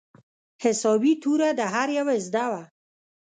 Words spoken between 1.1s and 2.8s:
توره د هر يوه زده وه.